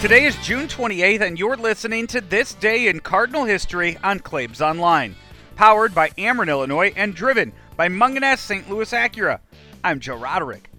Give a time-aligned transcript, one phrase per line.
[0.00, 4.60] Today is June 28th, and you're listening to This Day in Cardinal History on Claibs
[4.60, 5.16] Online.
[5.56, 8.70] Powered by Ameren, Illinois, and driven by Mungenast St.
[8.70, 9.40] Louis Acura.
[9.82, 10.70] I'm Joe Roderick.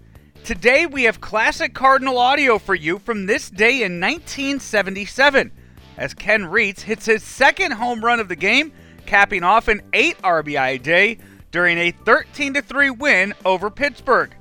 [0.42, 5.52] Today we have classic Cardinal audio for you from this day in 1977
[5.98, 8.72] as Ken Reitz hits his second home run of the game,
[9.04, 11.18] capping off an 8 RBI day
[11.50, 14.34] during a 13 3 win over Pittsburgh.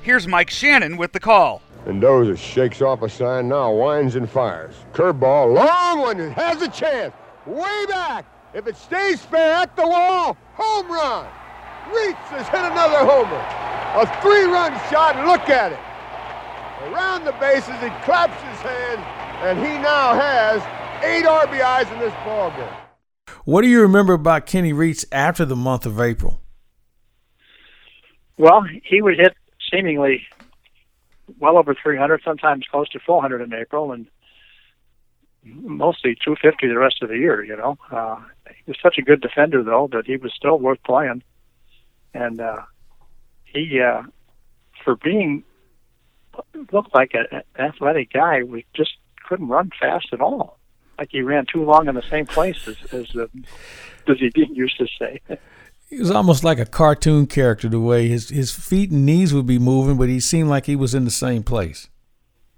[0.00, 1.60] Here's Mike Shannon with the call.
[1.86, 4.74] Mendoza shakes off a sign now, winds and fires.
[4.92, 7.12] Curveball, long one, it has a chance.
[7.44, 8.24] Way back.
[8.54, 11.26] If it stays fair at the wall, home run.
[11.88, 13.42] Reitz has hit another homer.
[13.98, 16.92] A three-run shot, look at it.
[16.92, 19.02] Around the bases, he claps his hands,
[19.42, 20.62] and he now has
[21.02, 22.72] eight RBIs in this ballgame.
[23.44, 26.40] What do you remember about Kenny Reitz after the month of April?
[28.38, 29.34] Well, he would hit
[29.70, 30.22] seemingly
[31.38, 34.06] well over 300, sometimes close to 400 in April, and
[35.44, 37.44] mostly 250 the rest of the year.
[37.44, 40.82] You know, uh, he was such a good defender though that he was still worth
[40.84, 41.22] playing,
[42.14, 42.62] and uh,
[43.44, 44.02] he, uh,
[44.84, 45.44] for being
[46.72, 48.92] looked like an athletic guy, we just
[49.28, 50.58] couldn't run fast at all.
[50.98, 53.26] Like he ran too long in the same place, as as, uh,
[54.08, 55.20] as he used to say.
[55.92, 59.44] He was almost like a cartoon character the way his his feet and knees would
[59.44, 61.90] be moving, but he seemed like he was in the same place.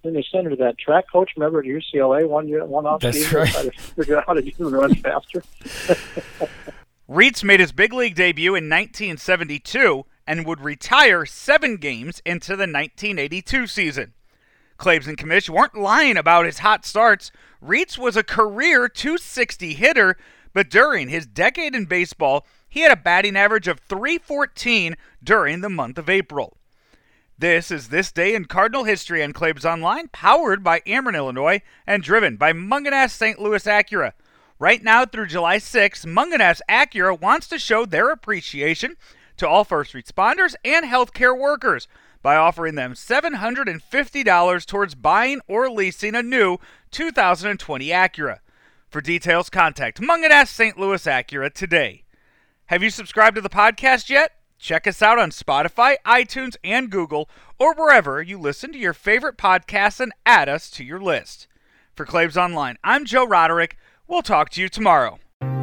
[0.05, 3.01] Then they sent her to that track coach, remember at UCLA one year, one off
[3.01, 3.49] That's season, right.
[3.49, 5.43] try to figure out how to get him run faster.
[7.11, 12.69] Reitz made his big league debut in 1972 and would retire seven games into the
[12.69, 14.15] 1982 season.
[14.79, 17.33] Claibs and Commish weren't lying about his hot starts.
[17.61, 20.17] Reitz was a career 260 hitter,
[20.53, 25.71] but during his decade in baseball, he had a batting average of 314 during the
[25.71, 26.57] month of April.
[27.39, 32.03] This is This Day in Cardinal History on Claves Online, powered by Ameren, Illinois, and
[32.03, 33.39] driven by Mungenast St.
[33.39, 34.11] Louis Acura.
[34.59, 38.97] Right now through July 6th, Mungenast Acura wants to show their appreciation
[39.37, 41.87] to all first responders and healthcare workers
[42.23, 46.59] by offering them $750 towards buying or leasing a new
[46.91, 48.39] 2020 Acura.
[48.91, 50.77] For details, contact Mungenast St.
[50.77, 52.04] Louis Acura today.
[52.69, 54.33] Have you subscribed to the podcast yet?
[54.59, 59.37] Check us out on Spotify, iTunes, and Google, or wherever you listen to your favorite
[59.37, 61.47] podcasts and add us to your list.
[61.95, 63.77] For Claibs Online, I'm Joe Roderick.
[64.09, 65.19] We'll talk to you tomorrow.